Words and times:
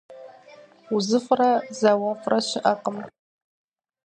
УзыфӀрэ 0.95 1.51
зауэфӀрэ 1.79 2.39
щыӀэкъым. 2.47 2.97